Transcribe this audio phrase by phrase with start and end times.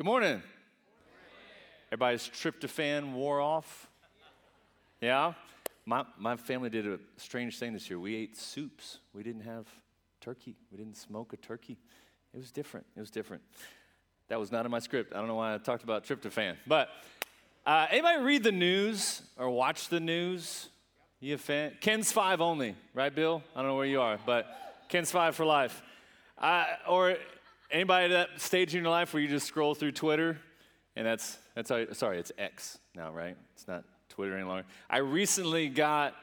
[0.00, 0.42] Good morning.
[1.92, 3.86] Everybody's tryptophan wore off?
[5.02, 5.34] Yeah?
[5.84, 8.00] My, my family did a strange thing this year.
[8.00, 9.00] We ate soups.
[9.12, 9.66] We didn't have
[10.22, 10.56] turkey.
[10.72, 11.76] We didn't smoke a turkey.
[12.32, 12.86] It was different.
[12.96, 13.42] It was different.
[14.28, 15.12] That was not in my script.
[15.14, 16.56] I don't know why I talked about tryptophan.
[16.66, 16.88] But
[17.66, 20.70] uh, anybody read the news or watch the news?
[21.20, 21.72] You a fan?
[21.78, 23.42] KENS five only, right, Bill?
[23.54, 24.46] I don't know where you are, but
[24.88, 25.82] KENS five for life.
[26.38, 27.18] Uh, or
[27.70, 30.38] anybody at that stage in your life where you just scroll through Twitter
[30.96, 33.36] and that's that's how, sorry, it's X now, right?
[33.54, 34.64] It's not Twitter any longer.
[34.88, 36.14] I recently got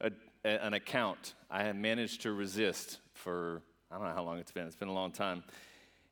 [0.00, 0.10] a,
[0.44, 1.34] a, an account.
[1.50, 4.66] I have managed to resist for I don't know how long it's been.
[4.66, 5.44] It's been a long time.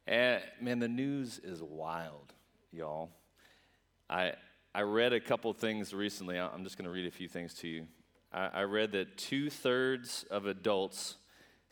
[0.06, 2.32] And man, the news is wild,
[2.70, 3.10] y'all.
[4.08, 4.34] I
[4.74, 6.38] I read a couple things recently.
[6.38, 7.86] I'm just going to read a few things to you.
[8.32, 11.16] I, I read that two thirds of adults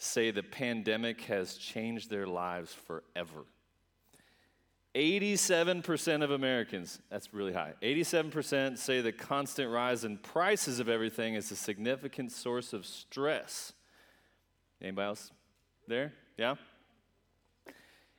[0.02, 3.44] say the pandemic has changed their lives forever.
[4.94, 11.34] 87% of Americans, that's really high, 87% say the constant rise in prices of everything
[11.34, 13.74] is a significant source of stress.
[14.80, 15.30] Anybody else
[15.86, 16.14] there?
[16.38, 16.54] Yeah?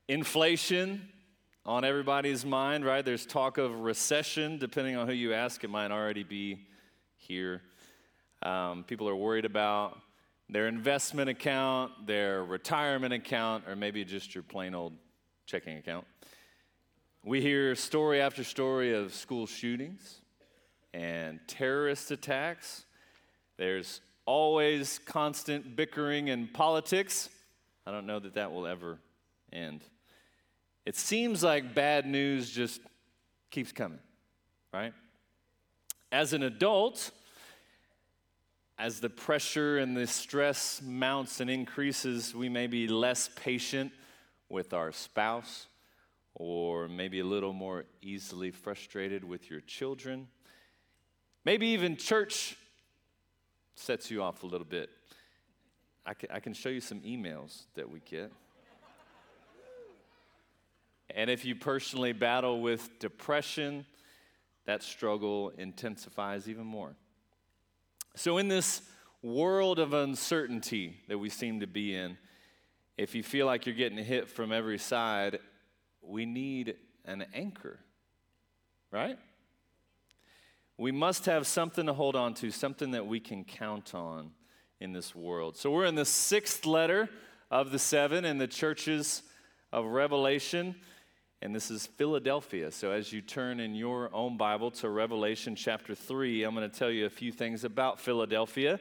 [0.07, 1.09] Inflation
[1.65, 3.03] on everybody's mind, right?
[3.03, 4.59] There's talk of recession.
[4.59, 6.67] Depending on who you ask, it might already be
[7.17, 7.63] here.
[8.43, 9.99] Um, people are worried about
[10.51, 14.93] their investment account, their retirement account, or maybe just your plain old
[15.45, 16.05] checking account.
[17.23, 20.19] We hear story after story of school shootings
[20.93, 22.85] and terrorist attacks.
[23.57, 27.29] There's always constant bickering and politics.
[27.87, 28.99] I don't know that that will ever
[29.53, 29.81] end.
[30.85, 32.81] It seems like bad news just
[33.51, 33.99] keeps coming,
[34.73, 34.93] right?
[36.11, 37.11] As an adult,
[38.81, 43.91] as the pressure and the stress mounts and increases, we may be less patient
[44.49, 45.67] with our spouse
[46.33, 50.27] or maybe a little more easily frustrated with your children.
[51.45, 52.57] Maybe even church
[53.75, 54.89] sets you off a little bit.
[56.03, 58.31] I can, I can show you some emails that we get.
[61.11, 63.85] And if you personally battle with depression,
[64.65, 66.95] that struggle intensifies even more.
[68.15, 68.81] So, in this
[69.21, 72.17] world of uncertainty that we seem to be in,
[72.97, 75.39] if you feel like you're getting hit from every side,
[76.01, 77.79] we need an anchor,
[78.91, 79.17] right?
[80.77, 84.31] We must have something to hold on to, something that we can count on
[84.79, 85.55] in this world.
[85.55, 87.09] So we're in the sixth letter
[87.49, 89.23] of the seven in the churches
[89.71, 90.75] of Revelation,
[91.43, 92.69] and this is Philadelphia.
[92.69, 96.79] So as you turn in your own Bible to Revelation chapter 3, I'm going to
[96.79, 98.79] tell you a few things about Philadelphia.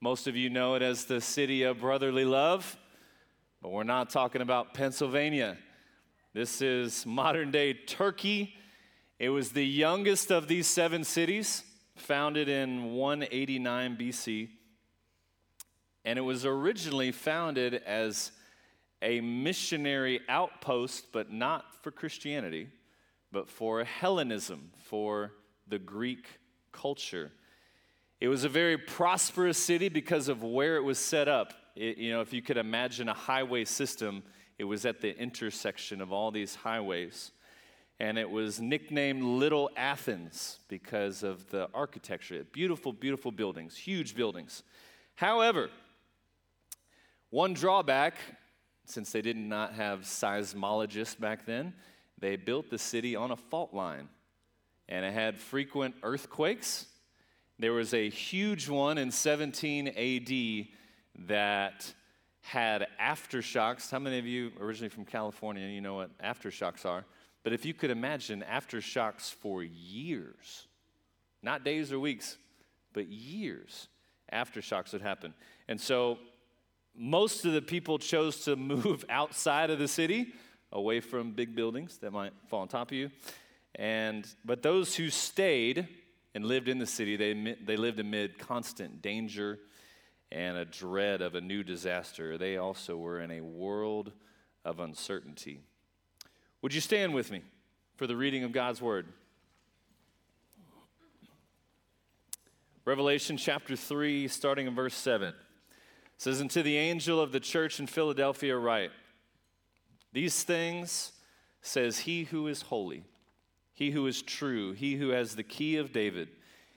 [0.00, 2.76] Most of you know it as the city of brotherly love,
[3.60, 5.56] but we're not talking about Pennsylvania.
[6.34, 8.54] This is modern day Turkey.
[9.18, 11.64] It was the youngest of these seven cities,
[11.96, 14.50] founded in 189 BC.
[16.04, 18.30] And it was originally founded as
[19.02, 22.68] a missionary outpost, but not for Christianity,
[23.30, 25.32] but for Hellenism, for
[25.66, 26.26] the Greek
[26.72, 27.30] culture.
[28.20, 31.52] It was a very prosperous city because of where it was set up.
[31.76, 34.24] It, you know, if you could imagine a highway system,
[34.58, 37.30] it was at the intersection of all these highways.
[38.00, 42.44] And it was nicknamed Little Athens because of the architecture.
[42.52, 44.62] Beautiful, beautiful buildings, huge buildings.
[45.14, 45.70] However,
[47.30, 48.16] one drawback,
[48.90, 51.74] since they did not have seismologists back then,
[52.18, 54.08] they built the city on a fault line.
[54.88, 56.86] And it had frequent earthquakes.
[57.58, 61.92] There was a huge one in 17 AD that
[62.40, 63.90] had aftershocks.
[63.90, 67.04] How many of you originally from California, you know what aftershocks are?
[67.42, 70.66] But if you could imagine aftershocks for years,
[71.42, 72.38] not days or weeks,
[72.92, 73.88] but years,
[74.32, 75.34] aftershocks would happen.
[75.68, 76.18] And so
[76.98, 80.32] most of the people chose to move outside of the city,
[80.72, 83.10] away from big buildings that might fall on top of you.
[83.74, 85.88] And but those who stayed
[86.34, 89.58] and lived in the city, they, they lived amid constant danger
[90.30, 94.12] and a dread of a new disaster, they also were in a world
[94.64, 95.60] of uncertainty.
[96.60, 97.42] Would you stand with me
[97.96, 99.06] for the reading of God's word?
[102.84, 105.34] Revelation chapter 3, starting in verse 7,
[106.18, 108.90] says, And to the angel of the church in Philadelphia, write,
[110.12, 111.12] These things
[111.62, 113.04] says he who is holy,
[113.72, 116.28] he who is true, he who has the key of David,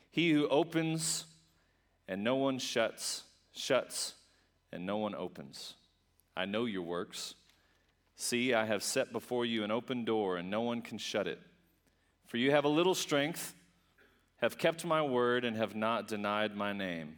[0.09, 1.25] he who opens
[2.07, 3.23] and no one shuts
[3.53, 4.13] shuts,
[4.71, 5.73] and no one opens.
[6.37, 7.35] I know your works,
[8.21, 11.39] See, I have set before you an open door, and no one can shut it.
[12.27, 13.55] For you have a little strength,
[14.37, 17.17] have kept my word, and have not denied my name.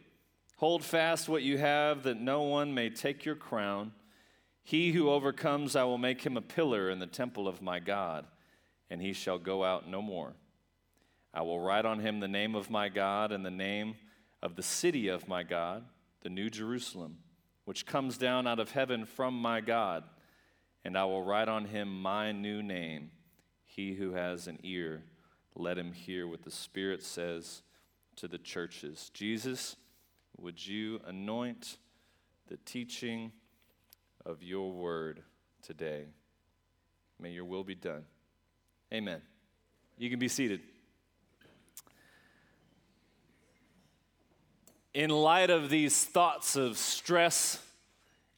[0.61, 3.93] Hold fast what you have, that no one may take your crown.
[4.61, 8.27] He who overcomes, I will make him a pillar in the temple of my God,
[8.87, 10.35] and he shall go out no more.
[11.33, 13.95] I will write on him the name of my God and the name
[14.43, 15.83] of the city of my God,
[16.21, 17.17] the New Jerusalem,
[17.65, 20.03] which comes down out of heaven from my God.
[20.85, 23.09] And I will write on him my new name.
[23.65, 25.05] He who has an ear,
[25.55, 27.63] let him hear what the Spirit says
[28.17, 29.09] to the churches.
[29.11, 29.75] Jesus,
[30.41, 31.77] would you anoint
[32.47, 33.31] the teaching
[34.25, 35.21] of your word
[35.61, 36.05] today?
[37.19, 38.03] May your will be done.
[38.91, 39.21] Amen.
[39.97, 40.61] You can be seated.
[44.93, 47.63] in light of these thoughts of stress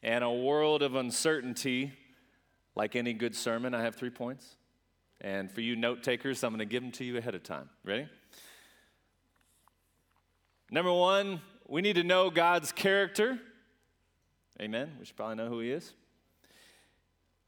[0.04, 1.92] and a world of uncertainty,
[2.76, 4.56] like any good sermon, I have three points.
[5.22, 7.70] And for you note takers, I'm going to give them to you ahead of time.
[7.84, 8.08] Ready?
[10.70, 13.40] Number one, we need to know God's character.
[14.62, 14.92] Amen.
[15.00, 15.94] We should probably know who He is.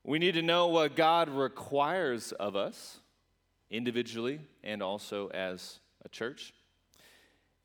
[0.03, 3.00] We need to know what God requires of us
[3.69, 6.53] individually and also as a church.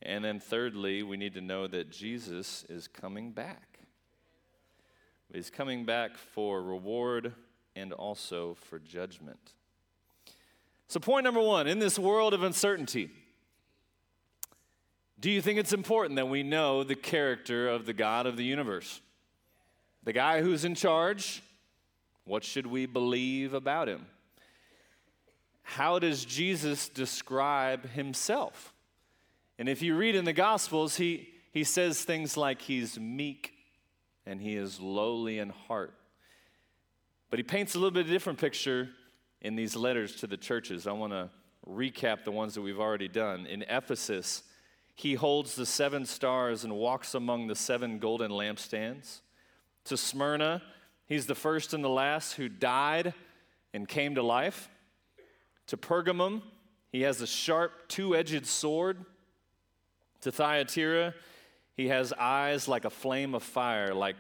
[0.03, 3.79] And then, thirdly, we need to know that Jesus is coming back.
[5.33, 7.35] He's coming back for reward
[7.77, 9.53] and also for judgment.
[10.89, 13.11] So, point number one in this world of uncertainty,
[15.21, 18.45] do you think it's important that we know the character of the God of the
[18.45, 19.01] universe?
[20.03, 21.43] The guy who's in charge,
[22.25, 24.07] what should we believe about him?
[25.63, 28.73] How does Jesus describe himself?
[29.59, 33.53] And if you read in the Gospels, he, he says things like he's meek
[34.25, 35.95] and he is lowly in heart.
[37.29, 38.89] But he paints a little bit of a different picture
[39.43, 40.87] in these letters to the churches.
[40.87, 41.29] I want to
[41.69, 43.47] recap the ones that we've already done.
[43.47, 44.43] In Ephesus,
[44.95, 49.21] he holds the seven stars and walks among the seven golden lampstands.
[49.85, 50.63] To Smyrna,
[51.07, 53.15] he's the first and the last who died
[53.73, 54.69] and came to life.
[55.69, 56.43] To Pergamum,
[56.93, 59.05] he has a sharp two edged sword
[60.23, 61.15] to Thyatira,
[61.77, 64.17] he has eyes like a flame of fire, like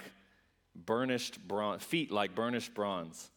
[0.75, 3.31] burnished bronze, feet like burnished bronze.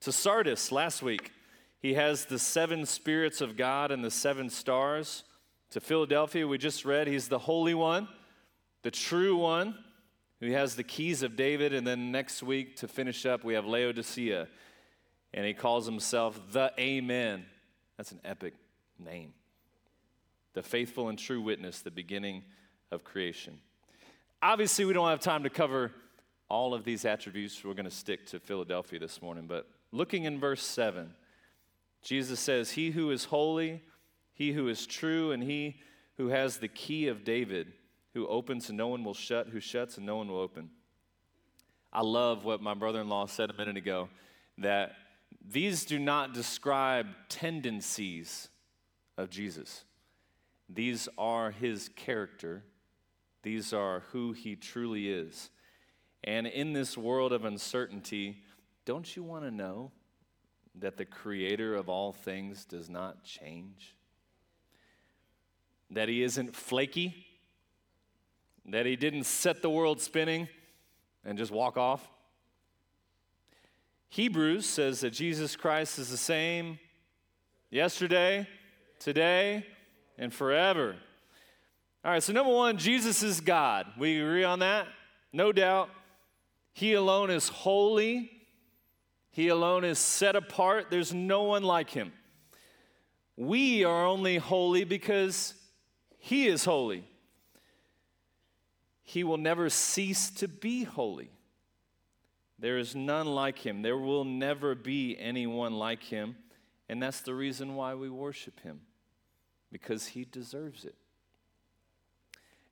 [0.00, 1.32] To Sardis, last week,
[1.80, 5.24] he has the seven spirits of God and the seven stars.
[5.70, 8.08] To Philadelphia, we just read, he's the Holy One,
[8.82, 9.76] the true one,
[10.40, 11.74] who has the keys of David.
[11.74, 14.48] And then next week, to finish up, we have Laodicea,
[15.34, 17.44] and he calls himself the Amen.
[17.96, 18.54] That's an epic
[18.98, 19.34] name
[20.54, 22.42] the faithful and true witness, the beginning
[22.90, 23.60] of creation.
[24.42, 25.92] Obviously, we don't have time to cover
[26.48, 27.62] all of these attributes.
[27.62, 29.46] We're going to stick to Philadelphia this morning.
[29.46, 31.14] But looking in verse 7,
[32.02, 33.82] Jesus says, He who is holy,
[34.38, 35.80] he who is true, and he
[36.16, 37.72] who has the key of David,
[38.14, 40.70] who opens and no one will shut, who shuts and no one will open.
[41.92, 44.08] I love what my brother in law said a minute ago
[44.58, 44.92] that
[45.44, 48.48] these do not describe tendencies
[49.16, 49.84] of Jesus.
[50.68, 52.62] These are his character,
[53.42, 55.50] these are who he truly is.
[56.22, 58.42] And in this world of uncertainty,
[58.84, 59.90] don't you want to know
[60.76, 63.96] that the creator of all things does not change?
[65.90, 67.26] That he isn't flaky?
[68.66, 70.48] That he didn't set the world spinning
[71.24, 72.08] and just walk off?
[74.10, 76.78] Hebrews says that Jesus Christ is the same
[77.70, 78.48] yesterday,
[78.98, 79.66] today,
[80.16, 80.96] and forever.
[82.04, 83.86] All right, so number one, Jesus is God.
[83.98, 84.86] We agree on that?
[85.32, 85.90] No doubt.
[86.72, 88.30] He alone is holy,
[89.30, 90.86] He alone is set apart.
[90.90, 92.12] There's no one like Him.
[93.36, 95.54] We are only holy because
[96.18, 97.04] He is holy.
[99.02, 101.30] He will never cease to be holy.
[102.58, 103.82] There is none like Him.
[103.82, 106.36] There will never be anyone like Him.
[106.88, 108.80] And that's the reason why we worship Him
[109.70, 110.94] because he deserves it.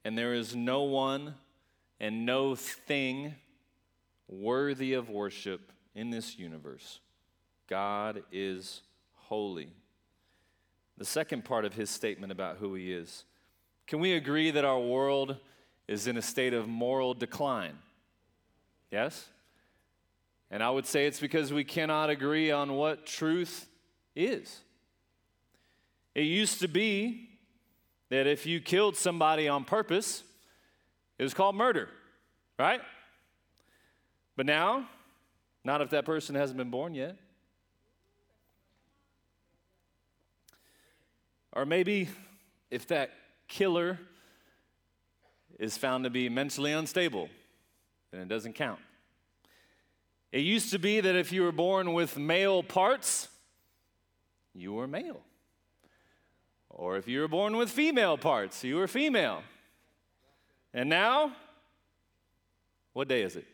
[0.05, 1.35] And there is no one
[1.99, 3.35] and no thing
[4.29, 7.01] worthy of worship in this universe
[7.69, 8.83] God is
[9.15, 9.71] holy.
[10.99, 13.25] The second part of his statement about who he is.
[13.87, 15.37] Can we agree that our world
[15.87, 17.79] is in a state of moral decline?
[18.91, 19.29] Yes?
[20.51, 23.69] And I would say it's because we cannot agree on what truth
[24.15, 24.61] is.
[26.15, 27.29] It used to be
[28.09, 30.23] that if you killed somebody on purpose,
[31.19, 31.89] it was called murder,
[32.59, 32.81] right?
[34.37, 34.89] But now,
[35.65, 37.17] not if that person hasn't been born yet.
[41.53, 42.09] Or maybe
[42.71, 43.11] if that
[43.49, 43.99] killer
[45.59, 47.29] is found to be mentally unstable,
[48.11, 48.81] then it doesn't count.
[50.33, 53.29] It used to be that if you were born with male parts,
[54.55, 55.21] you were male.
[56.69, 59.43] Or if you were born with female parts, you were female.
[60.75, 61.33] And now,
[62.93, 63.47] what day is it?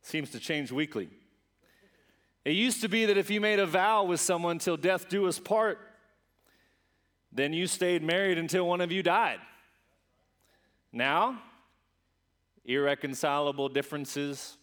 [0.00, 1.08] Seems to change weekly.
[2.44, 5.28] It used to be that if you made a vow with someone till death do
[5.28, 5.78] us part,
[7.32, 9.40] then you stayed married until one of you died.
[10.92, 11.40] Now,
[12.64, 14.56] irreconcilable differences,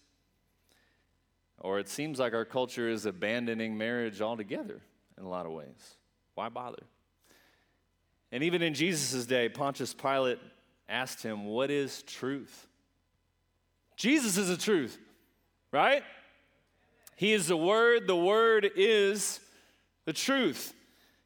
[1.57, 4.81] or it seems like our culture is abandoning marriage altogether
[5.17, 5.95] in a lot of ways.
[6.35, 6.83] Why bother?
[8.31, 10.39] And even in Jesus' day, Pontius Pilate
[10.88, 12.67] asked him, What is truth?
[13.97, 14.97] Jesus is the truth,
[15.71, 16.03] right?
[17.15, 19.39] He is the Word, the Word is
[20.05, 20.73] the truth.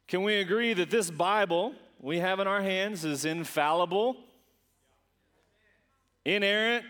[0.06, 4.16] Can we agree that this Bible we have in our hands is infallible,
[6.24, 6.84] inerrant,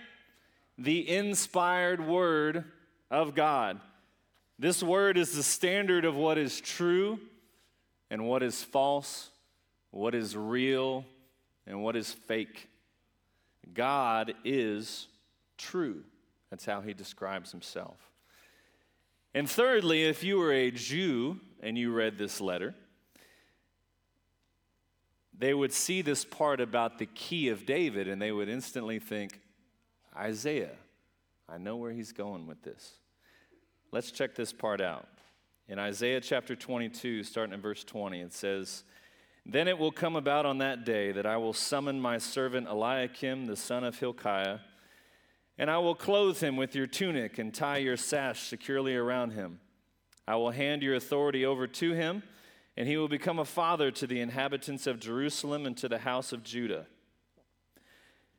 [0.79, 2.65] the inspired Word
[3.11, 3.81] of God?
[4.59, 7.19] This Word is the standard of what is true
[8.11, 9.31] and what is false
[9.95, 11.05] what is real
[11.69, 12.69] and what is fake.
[13.73, 15.07] God is
[15.57, 16.03] true.
[16.51, 17.97] That's how he describes himself.
[19.35, 22.75] And thirdly, if you were a Jew and you read this letter,
[25.37, 29.41] they would see this part about the key of David and they would instantly think,
[30.17, 30.77] Isaiah,
[31.49, 32.95] I know where he's going with this.
[33.91, 35.09] Let's check this part out.
[35.69, 38.85] In Isaiah chapter 22, starting in verse 20, it says,
[39.47, 43.47] then it will come about on that day that I will summon my servant Eliakim,
[43.47, 44.59] the son of Hilkiah,
[45.59, 49.61] and I will clothe him with your tunic and tie your sash securely around him.
[50.27, 52.23] I will hand your authority over to him,
[52.77, 56.33] and he will become a father to the inhabitants of Jerusalem and to the house
[56.33, 56.87] of Judah.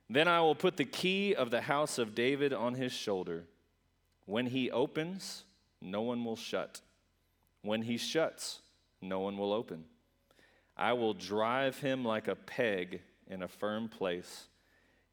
[0.10, 3.46] Then I will put the key of the house of David on his shoulder.
[4.26, 5.44] When he opens,
[5.82, 6.82] no one will shut.
[7.62, 8.60] When he shuts,
[9.02, 9.86] no one will open.
[10.78, 14.48] I will drive him like a peg in a firm place,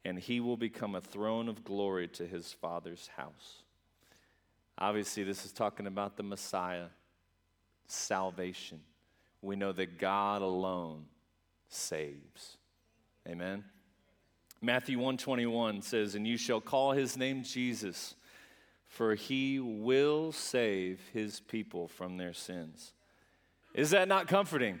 [0.03, 3.63] and he will become a throne of glory to his father's house.
[4.77, 6.87] Obviously, this is talking about the Messiah,
[7.87, 8.81] salvation.
[9.43, 11.05] We know that God alone
[11.67, 12.57] saves.
[13.27, 13.63] Amen.
[14.61, 18.15] Matthew 121 says, "And you shall call his name Jesus,
[18.87, 22.93] for he will save his people from their sins."
[23.73, 24.79] Is that not comforting?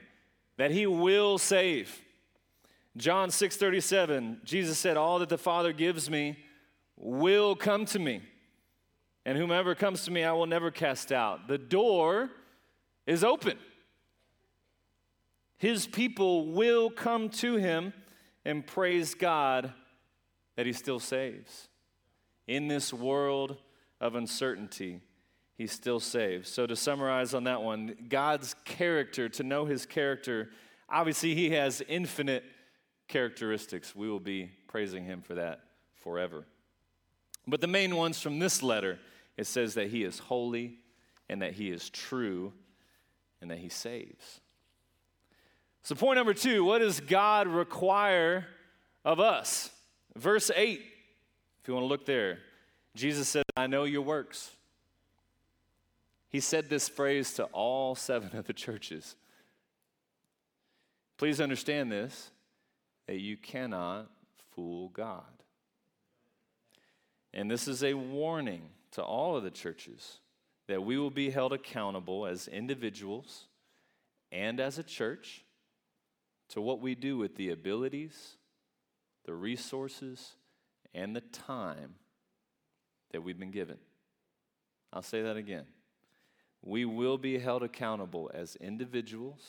[0.57, 2.03] that he will save.
[2.95, 6.37] John 6:37, Jesus said, "All that the Father gives me
[6.95, 8.21] will come to me,
[9.25, 12.31] and whomever comes to me I will never cast out." The door
[13.05, 13.59] is open.
[15.57, 17.93] His people will come to him
[18.45, 19.73] and praise God
[20.55, 21.69] that he still saves.
[22.47, 23.57] In this world
[24.01, 24.99] of uncertainty,
[25.55, 26.49] he still saves.
[26.49, 30.49] So, to summarize on that one, God's character, to know his character,
[30.89, 32.43] obviously, he has infinite
[33.07, 33.95] characteristics.
[33.95, 35.61] We will be praising him for that
[35.95, 36.45] forever.
[37.47, 38.99] But the main ones from this letter,
[39.37, 40.79] it says that he is holy
[41.29, 42.53] and that he is true
[43.41, 44.41] and that he saves.
[45.83, 48.47] So, point number two what does God require
[49.03, 49.69] of us?
[50.15, 52.39] Verse 8, if you want to look there,
[52.95, 54.51] Jesus said, I know your works.
[56.29, 59.15] He said this phrase to all seven of the churches.
[61.17, 62.31] Please understand this
[63.07, 64.09] that you cannot
[64.55, 65.23] fool God.
[67.33, 70.19] And this is a warning to all of the churches
[70.67, 73.45] that we will be held accountable as individuals
[74.31, 75.42] and as a church
[76.53, 78.37] to what we do with the abilities,
[79.25, 80.33] the resources,
[80.93, 81.95] and the time
[83.11, 83.77] that we've been given.
[84.91, 85.65] I'll say that again
[86.61, 89.41] we will be held accountable as individuals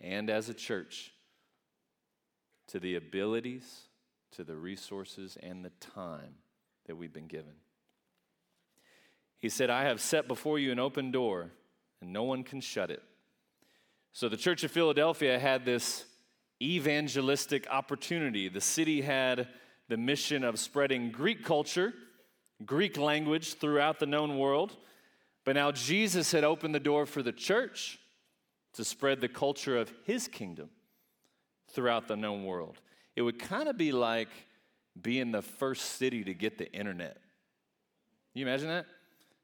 [0.00, 1.12] and as a church
[2.66, 3.82] to the abilities,
[4.32, 6.34] to the resources, and the time
[6.86, 7.54] that we've been given.
[9.38, 11.50] He said, I have set before you an open door,
[12.02, 13.02] and no one can shut it.
[14.12, 16.04] So the Church of Philadelphia had this
[16.62, 18.48] evangelistic opportunity.
[18.48, 19.48] The city had
[19.88, 21.92] the mission of spreading Greek culture,
[22.64, 24.76] Greek language throughout the known world.
[25.44, 27.98] But now Jesus had opened the door for the church
[28.74, 30.70] to spread the culture of his kingdom
[31.68, 32.80] throughout the known world.
[33.16, 34.28] It would kind of be like
[35.00, 37.18] being the first city to get the internet.
[38.32, 38.86] You imagine that?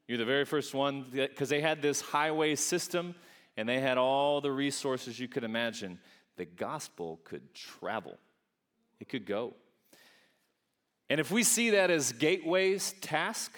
[0.07, 3.15] You're the very first one because they had this highway system
[3.55, 5.99] and they had all the resources you could imagine.
[6.41, 8.17] The gospel could travel,
[8.99, 9.53] it could go.
[11.07, 13.51] And if we see that as Gateway's task,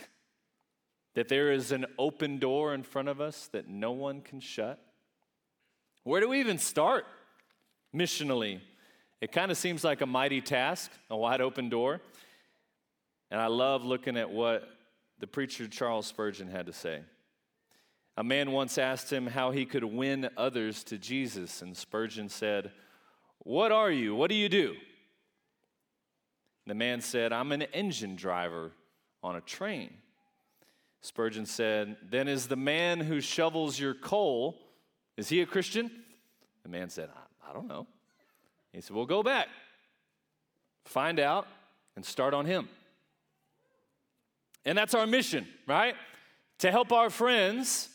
[1.15, 4.81] that there is an open door in front of us that no one can shut,
[6.03, 7.05] where do we even start
[7.95, 8.59] missionally?
[9.21, 12.01] It kind of seems like a mighty task, a wide open door.
[13.31, 14.67] And I love looking at what
[15.19, 16.99] the preacher Charles Spurgeon had to say.
[18.15, 22.71] A man once asked him how he could win others to Jesus, and Spurgeon said,
[23.39, 24.15] What are you?
[24.15, 24.75] What do you do?
[26.67, 28.71] The man said, I'm an engine driver
[29.23, 29.95] on a train.
[31.01, 34.59] Spurgeon said, Then is the man who shovels your coal,
[35.17, 35.89] is he a Christian?
[36.61, 37.87] The man said, I, I don't know.
[38.71, 39.47] He said, Well, go back,
[40.85, 41.47] find out,
[41.95, 42.69] and start on him.
[44.65, 45.95] And that's our mission, right?
[46.59, 47.89] To help our friends,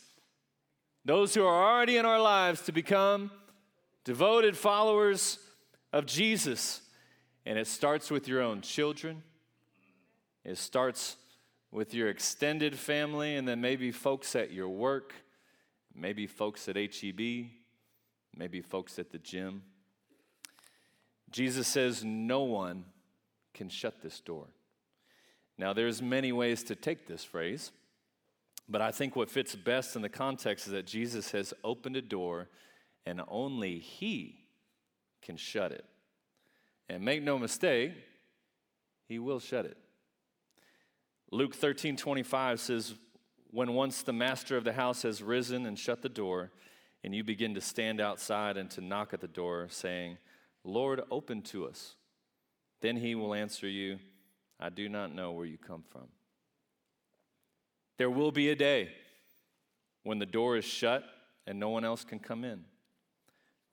[1.05, 3.31] those who are already in our lives, to become
[4.03, 5.39] devoted followers
[5.93, 6.81] of Jesus.
[7.45, 9.23] And it starts with your own children,
[10.43, 11.15] it starts
[11.71, 15.13] with your extended family, and then maybe folks at your work,
[15.95, 17.49] maybe folks at HEB,
[18.35, 19.63] maybe folks at the gym.
[21.31, 22.85] Jesus says, No one
[23.53, 24.47] can shut this door.
[25.57, 27.71] Now, there's many ways to take this phrase,
[28.69, 32.01] but I think what fits best in the context is that Jesus has opened a
[32.01, 32.47] door
[33.05, 34.39] and only He
[35.21, 35.85] can shut it.
[36.87, 37.93] And make no mistake,
[39.07, 39.77] he will shut it.
[41.31, 42.93] Luke 13 25 says,
[43.51, 46.51] When once the master of the house has risen and shut the door,
[47.03, 50.17] and you begin to stand outside and to knock at the door, saying,
[50.63, 51.95] Lord, open to us,
[52.81, 53.99] then he will answer you,
[54.59, 56.07] I do not know where you come from.
[57.99, 58.89] There will be a day
[60.03, 61.03] when the door is shut
[61.45, 62.63] and no one else can come in.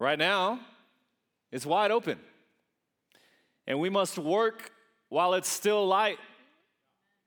[0.01, 0.59] Right now,
[1.53, 2.19] it's wide open.
[3.69, 4.73] And we must work
[5.11, 6.19] while it's still light,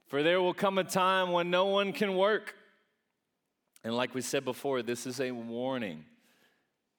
[0.07, 2.53] for there will come a time when no one can work.
[3.85, 6.03] And like we said before, this is a warning.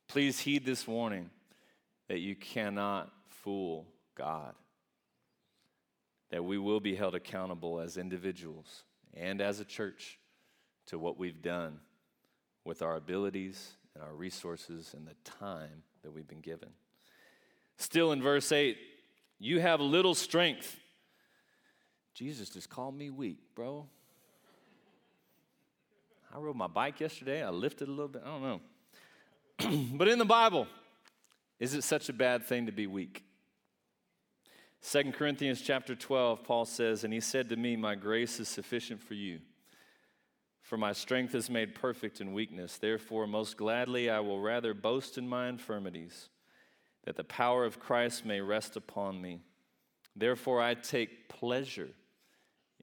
[0.09, 1.29] Please heed this warning
[2.09, 4.55] that you cannot fool God,
[6.31, 10.19] that we will be held accountable as individuals and as a church
[10.87, 11.79] to what we've done
[12.65, 16.69] with our abilities and our resources and the time that we've been given.
[17.77, 18.77] Still in verse 8,
[19.39, 20.79] you have little strength.
[22.15, 23.87] Jesus just called me weak, bro.
[26.33, 27.43] I rode my bike yesterday.
[27.43, 28.23] I lifted a little bit.
[28.25, 28.61] I don't know.
[29.97, 30.67] but in the Bible,
[31.59, 33.25] is it such a bad thing to be weak?
[34.83, 39.03] 2 Corinthians chapter 12, Paul says, And he said to me, My grace is sufficient
[39.03, 39.41] for you,
[40.63, 42.79] for my strength is made perfect in weakness.
[42.79, 46.31] Therefore, most gladly I will rather boast in my infirmities
[47.05, 49.41] that the power of Christ may rest upon me.
[50.17, 51.91] Therefore, I take pleasure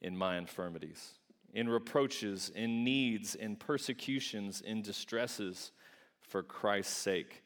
[0.01, 1.13] in my infirmities,
[1.53, 5.71] in reproaches, in needs, in persecutions, in distresses
[6.21, 7.43] for Christ's sake.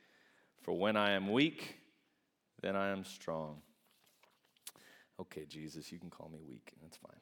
[0.61, 1.77] For when I am weak,
[2.61, 3.61] then I am strong.
[5.21, 6.71] Okay, Jesus, you can call me weak.
[6.73, 7.19] and That's fine.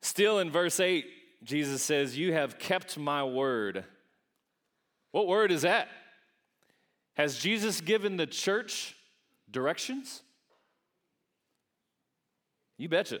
[0.00, 1.04] Still in verse 8,
[1.42, 3.84] Jesus says, You have kept my word.
[5.10, 5.88] What word is that?
[7.14, 8.94] Has Jesus given the church
[9.50, 10.22] directions?
[12.78, 13.18] You betcha.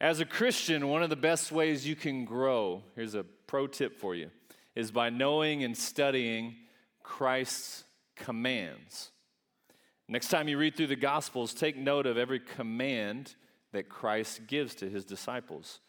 [0.00, 4.00] As a Christian, one of the best ways you can grow, here's a pro tip
[4.00, 4.30] for you,
[4.74, 6.56] is by knowing and studying
[7.04, 7.84] Christ's
[8.16, 9.11] commands.
[10.08, 13.34] Next time you read through the Gospels, take note of every command
[13.72, 15.80] that Christ gives to his disciples.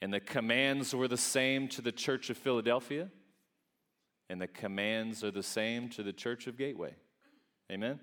[0.00, 3.08] And the commands were the same to the church of Philadelphia
[4.28, 6.94] and the commands are the same to the church of Gateway.
[7.70, 8.00] Amen?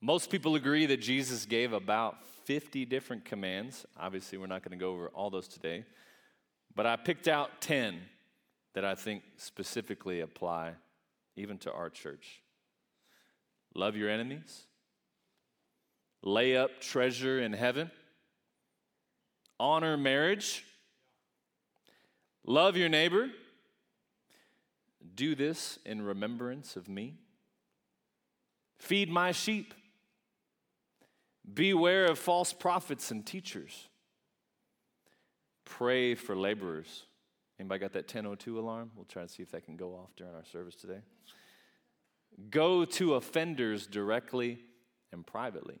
[0.00, 3.86] Most people agree that Jesus gave about 50 different commands.
[3.98, 5.84] Obviously, we're not going to go over all those today,
[6.74, 8.00] but I picked out 10
[8.74, 10.72] that I think specifically apply
[11.36, 12.42] even to our church.
[13.74, 14.62] Love your enemies,
[16.22, 17.90] lay up treasure in heaven,
[19.58, 20.64] honor marriage,
[22.46, 23.30] Love your neighbor.
[25.14, 27.16] Do this in remembrance of me.
[28.78, 29.72] Feed my sheep.
[31.52, 33.88] Beware of false prophets and teachers.
[35.64, 37.04] Pray for laborers.
[37.58, 38.90] Anybody got that 1002 alarm?
[38.94, 41.00] We'll try to see if that can go off during our service today.
[42.50, 44.58] Go to offenders directly
[45.12, 45.78] and privately.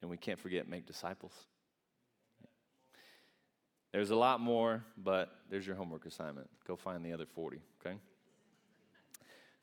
[0.00, 1.32] And we can't forget make disciples.
[3.92, 6.48] There's a lot more, but there's your homework assignment.
[6.66, 7.96] Go find the other 40, okay?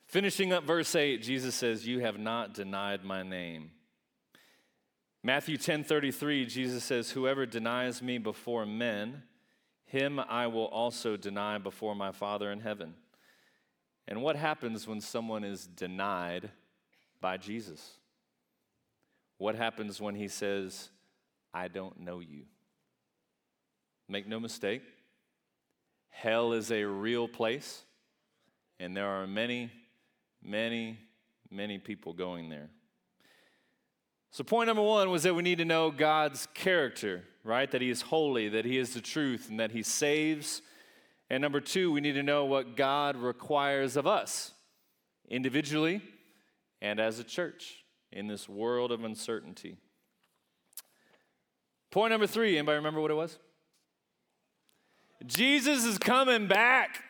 [0.06, 3.70] Finishing up verse 8, Jesus says, You have not denied my name.
[5.22, 9.22] Matthew 10 33, Jesus says, Whoever denies me before men,
[9.84, 12.94] him I will also deny before my Father in heaven.
[14.08, 16.50] And what happens when someone is denied
[17.20, 17.92] by Jesus?
[19.38, 20.90] What happens when he says,
[21.52, 22.44] I don't know you?
[24.08, 24.82] Make no mistake,
[26.08, 27.82] hell is a real place,
[28.78, 29.70] and there are many,
[30.42, 30.98] many,
[31.50, 32.68] many people going there.
[34.30, 37.70] So, point number one was that we need to know God's character, right?
[37.70, 40.62] That He is holy, that He is the truth, and that He saves.
[41.28, 44.52] And number two, we need to know what God requires of us
[45.28, 46.00] individually
[46.80, 49.76] and as a church in this world of uncertainty.
[51.90, 53.38] Point number three, anybody remember what it was?
[55.24, 57.02] Jesus is coming back.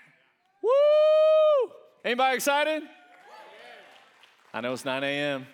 [0.62, 1.72] Woo!
[2.04, 2.82] Anybody excited?
[4.54, 5.46] I know it's 9 a.m.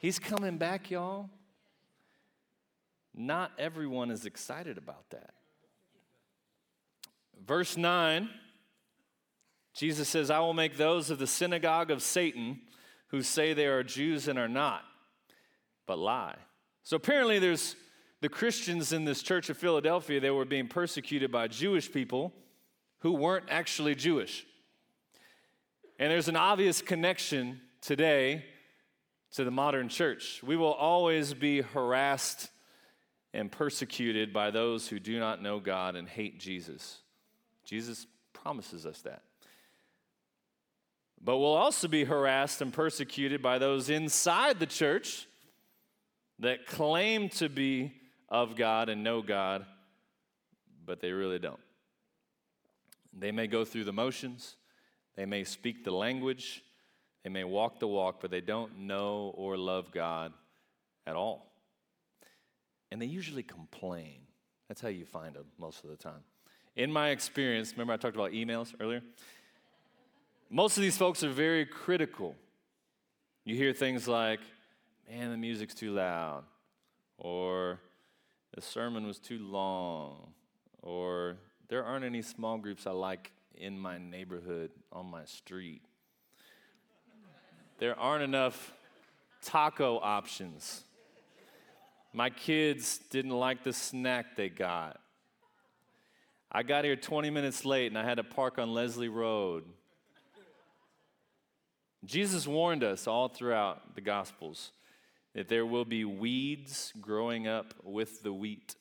[0.00, 1.30] He's coming back, y'all.
[3.14, 5.35] Not everyone is excited about that.
[7.46, 8.28] Verse 9,
[9.74, 12.60] Jesus says, I will make those of the synagogue of Satan
[13.08, 14.82] who say they are Jews and are not,
[15.86, 16.36] but lie.
[16.82, 17.76] So apparently, there's
[18.20, 22.32] the Christians in this church of Philadelphia, they were being persecuted by Jewish people
[23.00, 24.44] who weren't actually Jewish.
[25.98, 28.44] And there's an obvious connection today
[29.34, 30.42] to the modern church.
[30.42, 32.50] We will always be harassed
[33.32, 37.00] and persecuted by those who do not know God and hate Jesus.
[37.66, 39.22] Jesus promises us that.
[41.22, 45.26] But we'll also be harassed and persecuted by those inside the church
[46.38, 47.92] that claim to be
[48.28, 49.66] of God and know God,
[50.84, 51.60] but they really don't.
[53.12, 54.56] They may go through the motions,
[55.16, 56.62] they may speak the language,
[57.24, 60.32] they may walk the walk, but they don't know or love God
[61.06, 61.50] at all.
[62.92, 64.20] And they usually complain.
[64.68, 66.22] That's how you find them most of the time.
[66.76, 69.00] In my experience, remember I talked about emails earlier?
[70.50, 72.36] Most of these folks are very critical.
[73.44, 74.40] You hear things like,
[75.10, 76.44] man, the music's too loud,
[77.16, 77.80] or
[78.54, 80.34] the sermon was too long,
[80.82, 85.80] or there aren't any small groups I like in my neighborhood on my street.
[87.78, 88.74] There aren't enough
[89.42, 90.82] taco options.
[92.12, 95.00] My kids didn't like the snack they got.
[96.50, 99.64] I got here 20 minutes late and I had to park on Leslie Road.
[102.04, 104.72] Jesus warned us all throughout the Gospels
[105.34, 108.76] that there will be weeds growing up with the wheat.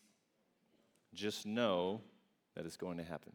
[1.14, 2.02] Just know
[2.56, 3.34] that it's going to happen.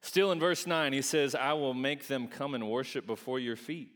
[0.00, 3.56] Still in verse 9, he says, I will make them come and worship before your
[3.56, 3.92] feet.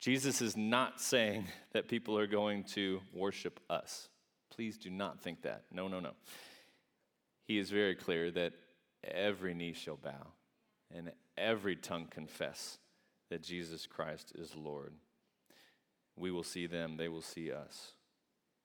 [0.00, 4.08] Jesus is not saying that people are going to worship us.
[4.54, 5.64] Please do not think that.
[5.72, 6.12] No, no, no.
[7.44, 8.52] He is very clear that
[9.04, 10.32] every knee shall bow
[10.94, 12.78] and every tongue confess
[13.30, 14.94] that Jesus Christ is Lord
[16.18, 17.92] we will see them, they will see us.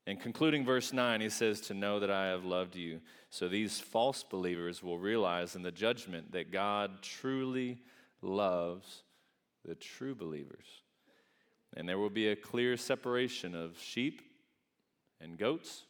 [0.06, 3.00] In concluding verse 9, he says, To know that I have loved you.
[3.30, 7.80] So these false believers will realize in the judgment that God truly
[8.22, 9.04] loves
[9.66, 10.66] the true believers.
[11.78, 14.22] And there will be a clear separation of sheep
[15.24, 15.86] and goats,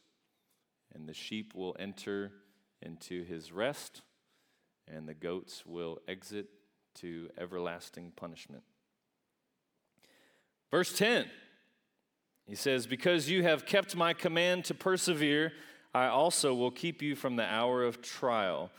[0.94, 2.32] and the sheep will enter
[2.80, 4.02] into his rest,
[4.86, 6.46] and the goats will exit
[6.96, 8.62] to everlasting punishment.
[10.70, 11.26] Verse 10
[12.46, 15.52] he says, Because you have kept my command to persevere,
[15.94, 18.70] I also will keep you from the hour of trial,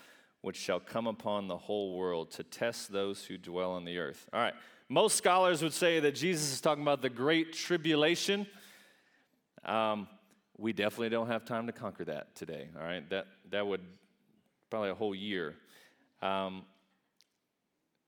[0.41, 4.27] which shall come upon the whole world to test those who dwell on the earth.
[4.33, 4.53] All right.
[4.87, 8.45] Most scholars would say that Jesus is talking about the great tribulation.
[9.63, 10.07] Um,
[10.57, 12.69] we definitely don't have time to conquer that today.
[12.79, 13.07] All right.
[13.09, 13.81] That, that would
[14.69, 15.55] probably a whole year.
[16.21, 16.63] Um,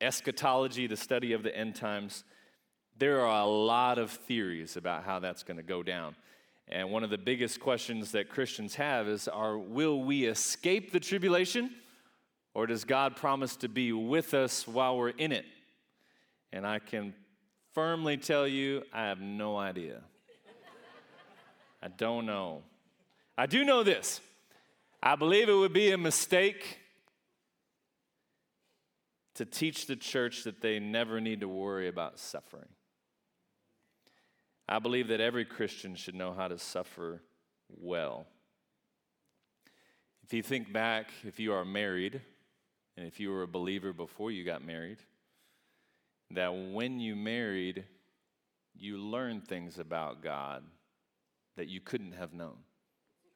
[0.02, 2.24] eschatology, the study of the end times,
[2.98, 6.16] there are a lot of theories about how that's going to go down.
[6.70, 11.00] And one of the biggest questions that Christians have is are will we escape the
[11.00, 11.72] tribulation
[12.54, 15.46] or does God promise to be with us while we're in it?
[16.52, 17.14] And I can
[17.74, 20.02] firmly tell you I have no idea.
[21.82, 22.64] I don't know.
[23.38, 24.20] I do know this.
[25.02, 26.80] I believe it would be a mistake
[29.36, 32.70] to teach the church that they never need to worry about suffering.
[34.68, 37.22] I believe that every Christian should know how to suffer
[37.70, 38.26] well.
[40.24, 42.20] If you think back, if you are married,
[42.98, 44.98] and if you were a believer before you got married,
[46.32, 47.86] that when you married,
[48.76, 50.64] you learned things about God
[51.58, 52.56] that you couldn't have known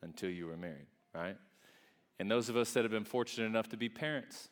[0.02, 1.36] until you were married, right?
[2.20, 4.50] And those of us that have been fortunate enough to be parents,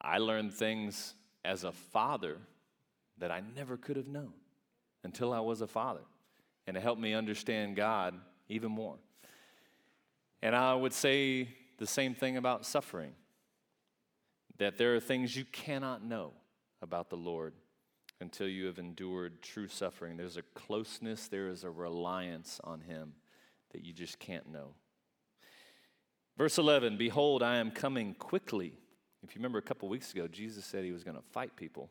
[0.00, 2.38] I learned things as a father
[3.18, 4.32] that I never could have known
[5.04, 6.02] until I was a father.
[6.66, 8.14] And it helped me understand God
[8.48, 8.96] even more.
[10.42, 13.12] And I would say the same thing about suffering
[14.58, 16.32] that there are things you cannot know
[16.80, 17.54] about the Lord
[18.22, 20.16] until you have endured true suffering.
[20.16, 23.12] There's a closeness, there is a reliance on Him
[23.72, 24.68] that you just can't know.
[26.38, 28.72] Verse 11 Behold, I am coming quickly.
[29.22, 31.90] If you remember a couple weeks ago, Jesus said He was going to fight people.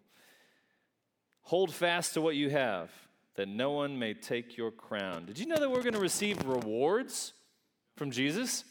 [1.44, 2.90] Hold fast to what you have,
[3.36, 5.26] that no one may take your crown.
[5.26, 7.34] Did you know that we're going to receive rewards
[7.96, 8.64] from Jesus?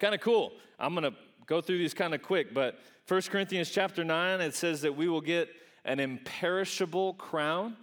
[0.00, 0.52] Kind of cool.
[0.78, 4.54] I'm going to go through these kind of quick, but 1 Corinthians chapter 9, it
[4.54, 5.48] says that we will get
[5.86, 7.76] an imperishable crown.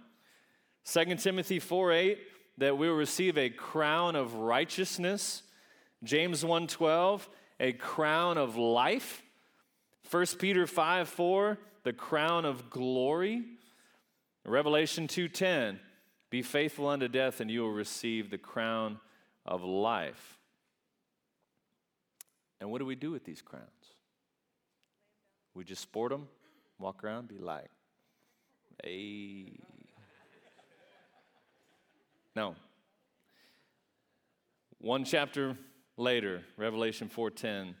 [0.84, 2.18] 2 Timothy 4 8,
[2.58, 5.42] that we will receive a crown of righteousness.
[6.04, 9.22] James 1:12, a crown of life.
[10.10, 13.42] 1 Peter 5 4, the crown of glory.
[14.44, 15.80] Revelation 2:10,
[16.28, 19.00] be faithful unto death, and you will receive the crown
[19.46, 20.38] of life.
[22.60, 23.94] And what do we do with these crowns?
[25.54, 26.28] We just sport them,
[26.78, 27.70] walk around, be like,
[32.36, 32.56] No.
[34.78, 35.56] One chapter
[35.96, 37.76] later, Revelation 4:10,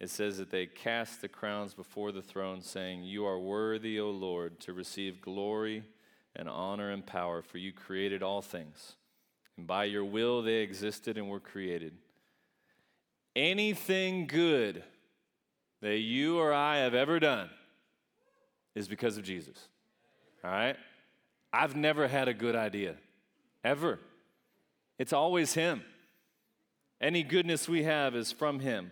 [0.00, 4.10] it says that they cast the crowns before the throne, saying, You are worthy, O
[4.10, 5.84] Lord, to receive glory
[6.36, 8.96] and honor and power, for you created all things.
[9.56, 11.96] And by your will they existed and were created.
[13.34, 14.84] Anything good
[15.80, 17.50] that you or I have ever done
[18.78, 19.68] is because of Jesus.
[20.44, 20.76] All right?
[21.52, 22.94] I've never had a good idea,
[23.64, 23.98] ever.
[24.98, 25.82] It's always Him.
[27.00, 28.90] Any goodness we have is from Him.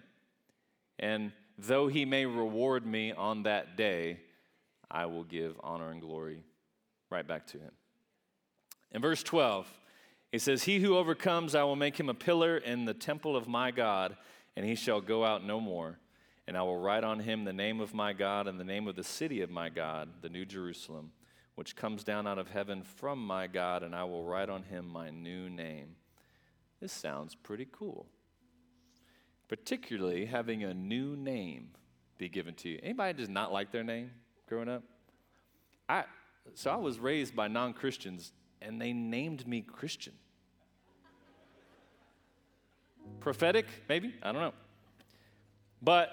[0.99, 4.21] And though he may reward me on that day,
[4.91, 6.43] I will give honor and glory
[7.11, 7.73] right back to him.
[8.93, 9.67] In verse 12,
[10.33, 13.49] he says, He who overcomes, I will make him a pillar in the temple of
[13.49, 14.17] my God,
[14.57, 15.99] and he shall go out no more.
[16.49, 18.97] And I will write on him the name of my God and the name of
[18.97, 21.11] the city of my God, the New Jerusalem,
[21.57, 24.87] which comes down out of heaven from my God, and I will write on him
[24.87, 25.97] my new name.
[26.81, 28.07] This sounds pretty cool
[29.49, 31.69] particularly having a new name
[32.19, 32.79] be given to you.
[32.83, 34.11] Anybody does not like their name
[34.49, 34.83] growing up?
[35.89, 36.05] I
[36.55, 38.33] so I was raised by non-Christians
[38.63, 40.13] and they named me Christian.
[43.21, 44.15] Prophetic, maybe?
[44.23, 44.53] I don't know.
[45.83, 46.11] But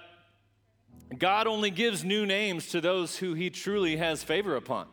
[1.17, 4.87] God only gives new names to those who he truly has favor upon.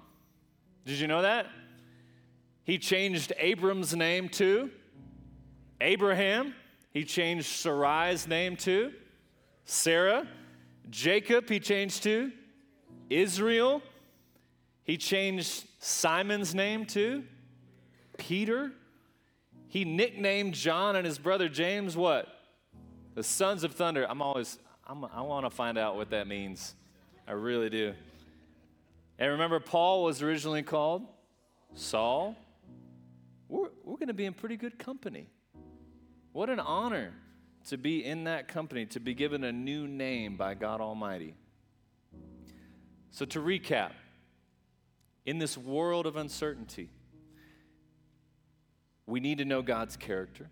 [0.85, 1.47] Did you know that?
[2.65, 4.71] He changed Abram's name to
[5.81, 6.55] Abraham.
[6.93, 8.93] He changed Sarai's name to
[9.65, 10.27] Sarah.
[10.91, 12.33] Jacob, he changed to
[13.09, 13.83] Israel.
[14.85, 17.25] He changed Simon's name to
[18.19, 18.73] Peter.
[19.69, 22.27] He nicknamed John and his brother James what?
[23.15, 24.05] The sons of thunder.
[24.09, 24.59] I'm always,
[24.91, 26.75] I'm, i want to find out what that means.
[27.29, 27.95] I really do.
[29.21, 31.07] And remember, Paul was originally called
[31.75, 32.35] Saul.
[33.49, 35.29] We're, we're going to be in pretty good company.
[36.33, 37.13] What an honor
[37.69, 41.35] to be in that company, to be given a new name by God Almighty.
[43.13, 43.93] So, to recap,
[45.25, 46.89] in this world of uncertainty,
[49.07, 50.51] we need to know God's character.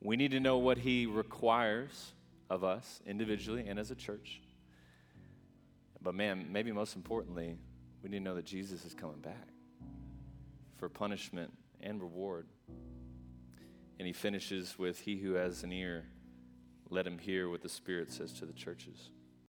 [0.00, 2.14] We need to know what He requires
[2.50, 4.42] of us individually and as a church.
[6.02, 7.56] But, man, maybe most importantly,
[8.02, 9.48] we need to know that Jesus is coming back
[10.76, 12.46] for punishment and reward.
[13.98, 16.06] And he finishes with, He who has an ear,
[16.88, 19.10] let him hear what the Spirit says to the churches.